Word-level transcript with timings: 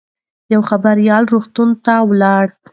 یو 0.53 0.61
خبریال 0.69 1.23
روغتون 1.33 1.69
ته 1.85 1.93
ولاړ. 2.09 2.45